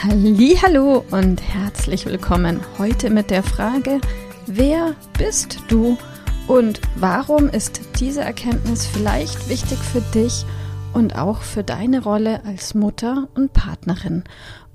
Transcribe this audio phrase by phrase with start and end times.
[0.00, 4.00] Hallo und herzlich willkommen heute mit der Frage,
[4.46, 5.98] wer bist du
[6.46, 10.46] und warum ist diese Erkenntnis vielleicht wichtig für dich
[10.92, 14.22] und auch für deine Rolle als Mutter und Partnerin?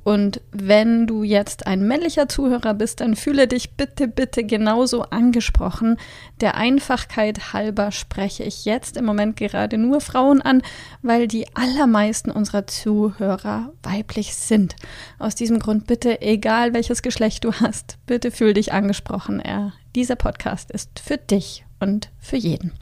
[0.03, 5.97] Und wenn du jetzt ein männlicher Zuhörer bist, dann fühle dich bitte, bitte genauso angesprochen.
[6.41, 10.61] Der Einfachkeit halber spreche ich jetzt im Moment gerade nur Frauen an,
[11.01, 14.75] weil die allermeisten unserer Zuhörer weiblich sind.
[15.19, 19.39] Aus diesem Grund bitte, egal welches Geschlecht du hast, bitte fühl dich angesprochen.
[19.39, 22.73] Er, dieser Podcast ist für dich und für jeden.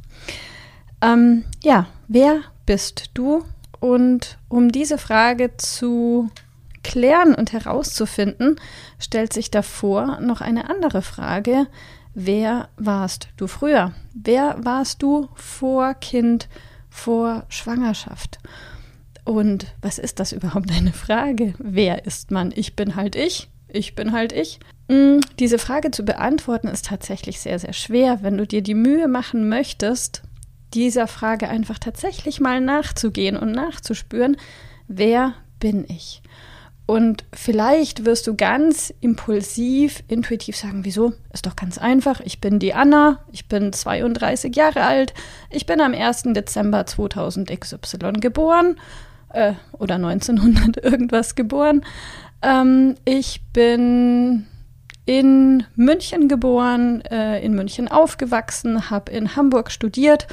[1.01, 3.43] Ähm, ja, wer bist du?
[3.79, 6.29] Und um diese Frage zu
[6.83, 8.59] klären und herauszufinden,
[8.99, 11.67] stellt sich davor noch eine andere Frage.
[12.13, 13.93] Wer warst du früher?
[14.13, 16.49] Wer warst du vor Kind,
[16.89, 18.39] vor Schwangerschaft?
[19.23, 21.53] Und was ist das überhaupt eine Frage?
[21.57, 22.51] Wer ist man?
[22.55, 23.49] Ich bin halt ich.
[23.67, 24.59] Ich bin halt ich.
[24.89, 28.19] Hm, diese Frage zu beantworten ist tatsächlich sehr, sehr schwer.
[28.21, 30.23] Wenn du dir die Mühe machen möchtest,
[30.73, 34.35] dieser Frage einfach tatsächlich mal nachzugehen und nachzuspüren,
[34.87, 36.21] wer bin ich?
[36.91, 41.13] Und vielleicht wirst du ganz impulsiv, intuitiv sagen, wieso?
[41.31, 42.19] Ist doch ganz einfach.
[42.19, 45.13] Ich bin die Anna, ich bin 32 Jahre alt,
[45.49, 46.23] ich bin am 1.
[46.33, 48.77] Dezember 2000 XY geboren
[49.29, 51.85] äh, oder 1900 irgendwas geboren.
[52.41, 54.47] Ähm, ich bin
[55.05, 60.27] in München geboren, äh, in München aufgewachsen, habe in Hamburg studiert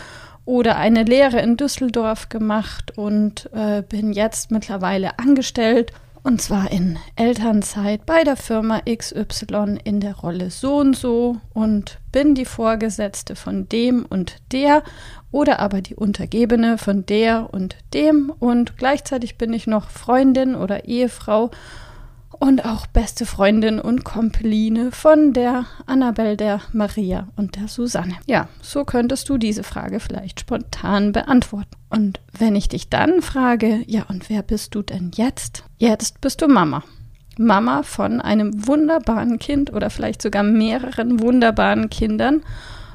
[0.44, 5.92] oder eine Lehre in Düsseldorf gemacht und äh, bin jetzt mittlerweile angestellt
[6.22, 11.98] und zwar in Elternzeit bei der Firma XY in der Rolle so und so und
[12.12, 14.82] bin die Vorgesetzte von dem und der
[15.30, 20.84] oder aber die Untergebene von der und dem und gleichzeitig bin ich noch Freundin oder
[20.86, 21.50] Ehefrau
[22.40, 28.16] und auch beste Freundin und Kompeline von der Annabelle, der Maria und der Susanne.
[28.26, 31.76] Ja, so könntest du diese Frage vielleicht spontan beantworten.
[31.90, 35.64] Und wenn ich dich dann frage, ja, und wer bist du denn jetzt?
[35.78, 36.84] Jetzt bist du Mama.
[37.38, 42.42] Mama von einem wunderbaren Kind oder vielleicht sogar mehreren wunderbaren Kindern.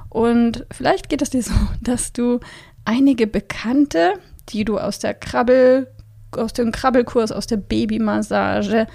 [0.09, 2.39] Und vielleicht geht es dir so, dass du
[2.85, 4.13] einige Bekannte,
[4.49, 5.87] die du aus der Krabbel,
[6.31, 8.87] aus dem Krabbelkurs, aus der Babymassage,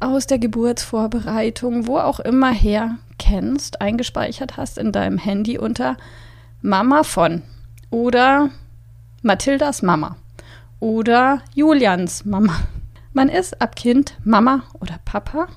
[0.00, 5.96] aus der Geburtsvorbereitung, wo auch immer her kennst, eingespeichert hast in deinem Handy unter
[6.62, 7.42] Mama von
[7.90, 8.48] oder
[9.22, 10.16] Mathildas Mama
[10.80, 12.56] oder Julians Mama.
[13.12, 15.48] Man ist ab Kind Mama oder Papa.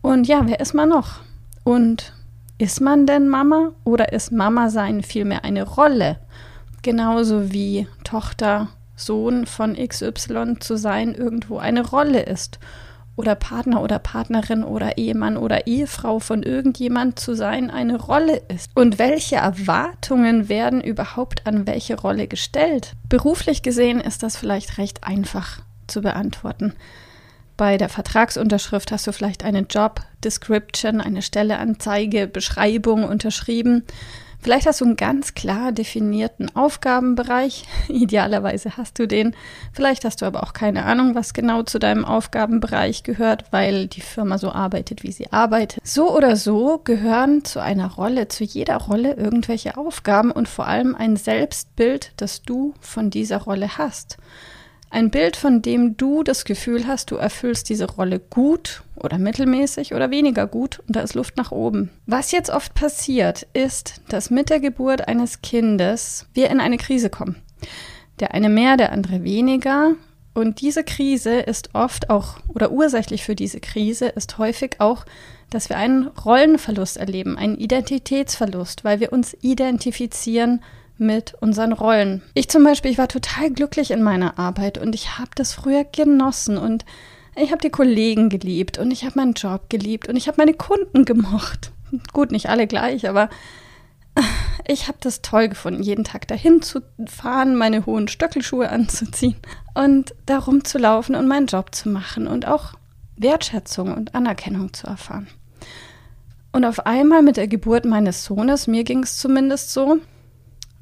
[0.00, 1.20] Und ja, wer ist man noch?
[1.64, 2.14] Und
[2.56, 6.18] ist man denn Mama oder ist Mama sein vielmehr eine Rolle?
[6.82, 12.58] Genauso wie Tochter, Sohn von XY zu sein irgendwo eine Rolle ist
[13.18, 18.70] oder Partner oder Partnerin oder Ehemann oder Ehefrau von irgendjemand zu sein eine Rolle ist.
[18.76, 22.92] Und welche Erwartungen werden überhaupt an welche Rolle gestellt?
[23.08, 26.74] Beruflich gesehen ist das vielleicht recht einfach zu beantworten.
[27.56, 33.82] Bei der Vertragsunterschrift hast du vielleicht eine Job Description, eine Stelleanzeige, Beschreibung unterschrieben.
[34.40, 37.64] Vielleicht hast du einen ganz klar definierten Aufgabenbereich.
[37.88, 39.34] Idealerweise hast du den.
[39.72, 44.00] Vielleicht hast du aber auch keine Ahnung, was genau zu deinem Aufgabenbereich gehört, weil die
[44.00, 45.80] Firma so arbeitet, wie sie arbeitet.
[45.84, 50.94] So oder so gehören zu einer Rolle, zu jeder Rolle irgendwelche Aufgaben und vor allem
[50.94, 54.18] ein Selbstbild, das du von dieser Rolle hast.
[54.90, 59.94] Ein Bild, von dem du das Gefühl hast, du erfüllst diese Rolle gut oder mittelmäßig
[59.94, 61.90] oder weniger gut und da ist Luft nach oben.
[62.06, 67.10] Was jetzt oft passiert, ist, dass mit der Geburt eines Kindes wir in eine Krise
[67.10, 67.36] kommen.
[68.20, 69.94] Der eine mehr, der andere weniger.
[70.32, 75.04] Und diese Krise ist oft auch, oder ursächlich für diese Krise ist häufig auch,
[75.50, 80.62] dass wir einen Rollenverlust erleben, einen Identitätsverlust, weil wir uns identifizieren
[80.98, 82.22] mit unseren Rollen.
[82.34, 85.84] Ich zum Beispiel, ich war total glücklich in meiner Arbeit und ich habe das früher
[85.84, 86.84] genossen und
[87.36, 90.54] ich habe die Kollegen geliebt und ich habe meinen Job geliebt und ich habe meine
[90.54, 91.72] Kunden gemocht.
[92.12, 93.30] Gut, nicht alle gleich, aber
[94.66, 99.36] ich habe das toll gefunden, jeden Tag dahin zu fahren, meine hohen Stöckelschuhe anzuziehen
[99.74, 102.74] und darum zu laufen und meinen Job zu machen und auch
[103.16, 105.28] Wertschätzung und Anerkennung zu erfahren.
[106.52, 109.98] Und auf einmal mit der Geburt meines Sohnes, mir ging es zumindest so,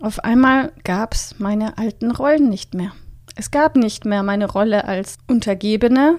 [0.00, 2.92] auf einmal gab es meine alten Rollen nicht mehr.
[3.34, 6.18] Es gab nicht mehr meine Rolle als Untergebene,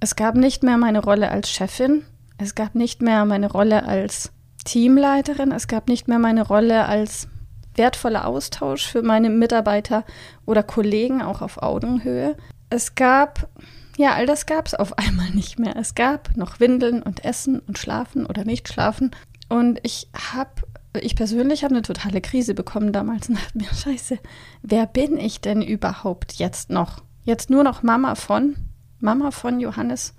[0.00, 2.04] es gab nicht mehr meine Rolle als Chefin,
[2.38, 4.32] es gab nicht mehr meine Rolle als
[4.64, 7.28] Teamleiterin, es gab nicht mehr meine Rolle als
[7.76, 10.04] wertvoller Austausch für meine Mitarbeiter
[10.46, 12.36] oder Kollegen auch auf Augenhöhe.
[12.70, 13.48] Es gab,
[13.96, 15.76] ja, all das gab es auf einmal nicht mehr.
[15.76, 19.10] Es gab noch Windeln und Essen und Schlafen oder nicht schlafen.
[19.48, 20.50] Und ich habe,
[21.00, 24.18] ich persönlich habe eine totale Krise bekommen damals und dachte mir, scheiße,
[24.62, 27.02] wer bin ich denn überhaupt jetzt noch?
[27.24, 28.56] Jetzt nur noch Mama von,
[29.00, 30.14] Mama von Johannes,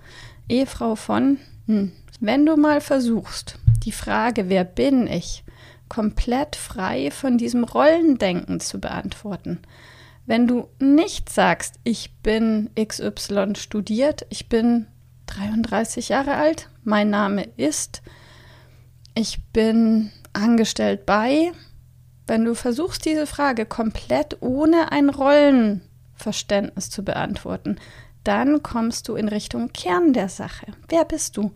[0.49, 1.91] Ehefrau von, hm.
[2.21, 5.43] Wenn du mal versuchst, die Frage, wer bin ich,
[5.89, 9.59] komplett frei von diesem Rollendenken zu beantworten.
[10.25, 14.87] Wenn du nicht sagst, ich bin XY studiert, ich bin
[15.27, 18.01] 33 Jahre alt, mein Name ist,
[19.13, 21.51] ich bin angestellt bei,
[22.27, 27.77] wenn du versuchst, diese Frage komplett ohne ein Rollenverständnis zu beantworten,
[28.23, 30.65] dann kommst du in Richtung Kern der Sache.
[30.89, 31.51] Wer bist du?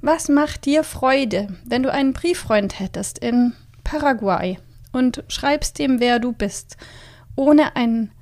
[0.00, 4.58] Was macht dir Freude, wenn du einen Brieffreund hättest in Paraguay
[4.92, 6.76] und schreibst dem, wer du bist,
[7.34, 8.12] ohne einen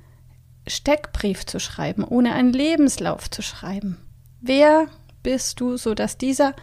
[0.67, 3.97] Steckbrief zu schreiben, ohne einen Lebenslauf zu schreiben?
[4.41, 4.87] Wer
[5.21, 6.55] bist du, sodass dieser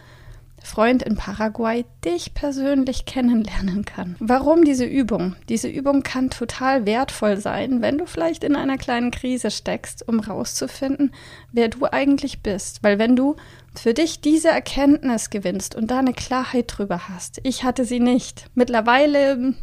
[0.63, 4.15] Freund in Paraguay dich persönlich kennenlernen kann.
[4.19, 5.35] Warum diese Übung?
[5.47, 10.19] Diese Übung kann total wertvoll sein, wenn du vielleicht in einer kleinen Krise steckst, um
[10.19, 11.11] rauszufinden,
[11.51, 12.83] wer du eigentlich bist.
[12.83, 13.35] Weil wenn du
[13.75, 18.45] für dich diese Erkenntnis gewinnst und da eine Klarheit drüber hast, ich hatte sie nicht.
[18.55, 19.53] Mittlerweile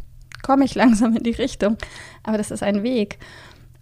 [0.41, 1.77] komme ich langsam in die Richtung,
[2.23, 3.19] aber das ist ein Weg.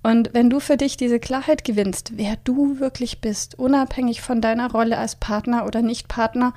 [0.04, 4.70] Und wenn du für dich diese Klarheit gewinnst, wer du wirklich bist, unabhängig von deiner
[4.72, 6.54] Rolle als Partner oder Nicht-Partner,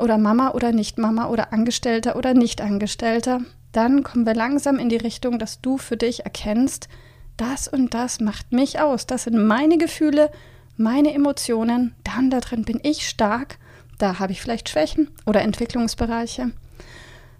[0.00, 3.40] oder Mama oder Nicht-Mama oder Angestellter oder Nicht-Angestellter,
[3.72, 6.88] dann kommen wir langsam in die Richtung, dass du für dich erkennst,
[7.36, 9.06] das und das macht mich aus.
[9.06, 10.30] Das sind meine Gefühle,
[10.76, 11.94] meine Emotionen.
[12.02, 13.58] Dann da drin bin ich stark.
[13.98, 16.50] Da habe ich vielleicht Schwächen oder Entwicklungsbereiche.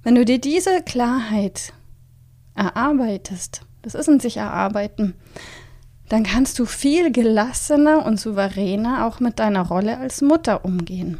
[0.02, 1.72] Wenn du dir diese Klarheit
[2.54, 5.14] erarbeitest, das ist in sich erarbeiten,
[6.08, 11.18] dann kannst du viel gelassener und souveräner auch mit deiner Rolle als Mutter umgehen.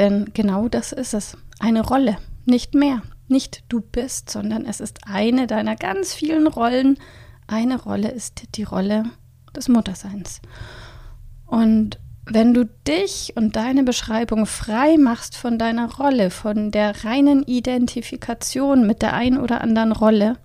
[0.00, 1.36] Denn genau das ist es.
[1.58, 2.16] Eine Rolle,
[2.46, 3.02] nicht mehr.
[3.28, 6.98] Nicht du bist, sondern es ist eine deiner ganz vielen Rollen.
[7.46, 9.04] Eine Rolle ist die Rolle
[9.54, 10.40] des Mutterseins.
[11.44, 17.42] Und wenn du dich und deine Beschreibung frei machst von deiner Rolle, von der reinen
[17.42, 20.38] Identifikation mit der ein oder anderen Rolle,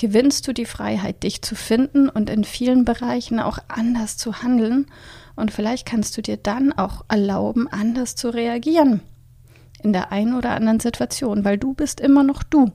[0.00, 4.86] gewinnst du die Freiheit, dich zu finden und in vielen Bereichen auch anders zu handeln
[5.36, 9.02] und vielleicht kannst du dir dann auch erlauben, anders zu reagieren
[9.82, 12.72] in der einen oder anderen Situation, weil du bist immer noch du.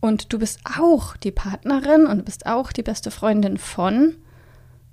[0.00, 4.14] Und du bist auch die Partnerin und bist auch die beste Freundin von,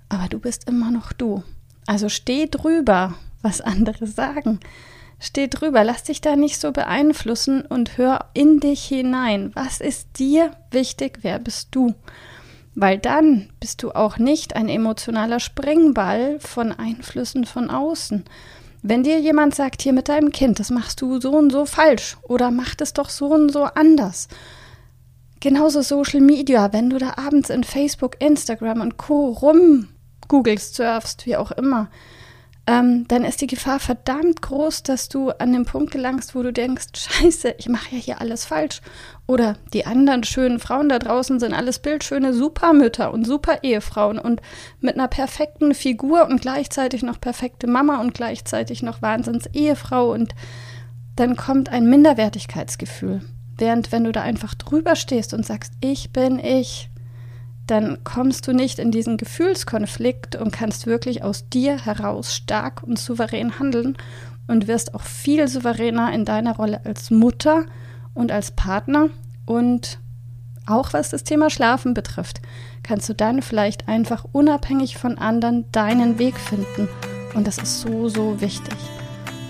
[0.08, 1.42] aber du bist immer noch du.
[1.86, 4.60] Also steh drüber, was andere sagen.
[5.24, 9.52] Steh drüber, lass dich da nicht so beeinflussen und hör in dich hinein.
[9.54, 11.20] Was ist dir wichtig?
[11.22, 11.94] Wer bist du?
[12.74, 18.24] Weil dann bist du auch nicht ein emotionaler Springball von Einflüssen von außen.
[18.82, 22.16] Wenn dir jemand sagt, hier mit deinem Kind, das machst du so und so falsch
[22.22, 24.26] oder mach es doch so und so anders.
[25.38, 29.28] Genauso Social Media, wenn du da abends in Facebook, Instagram und Co.
[29.28, 29.86] rum
[30.26, 31.90] googelst, surfst, wie auch immer,
[32.64, 36.52] ähm, dann ist die Gefahr verdammt groß, dass du an den Punkt gelangst, wo du
[36.52, 38.80] denkst, scheiße, ich mache ja hier alles falsch.
[39.26, 44.40] Oder die anderen schönen Frauen da draußen sind alles bildschöne Supermütter und Super-Ehefrauen und
[44.80, 50.34] mit einer perfekten Figur und gleichzeitig noch perfekte Mama und gleichzeitig noch Wahnsinns-Ehefrau und
[51.16, 53.22] dann kommt ein Minderwertigkeitsgefühl.
[53.58, 56.90] Während wenn du da einfach drüber stehst und sagst, ich bin ich,
[57.66, 62.98] dann kommst du nicht in diesen Gefühlskonflikt und kannst wirklich aus dir heraus stark und
[62.98, 63.96] souverän handeln
[64.46, 67.64] und wirst auch viel souveräner in deiner Rolle als Mutter
[68.14, 69.08] und als Partner
[69.46, 69.98] und
[70.66, 72.40] auch was das Thema Schlafen betrifft,
[72.82, 76.88] kannst du dann vielleicht einfach unabhängig von anderen deinen Weg finden.
[77.34, 78.76] Und das ist so, so wichtig.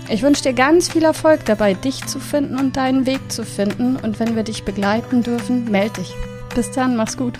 [0.09, 3.95] Ich wünsche dir ganz viel Erfolg dabei, dich zu finden und deinen Weg zu finden.
[3.95, 6.13] Und wenn wir dich begleiten dürfen, melde dich.
[6.55, 7.39] Bis dann, mach's gut.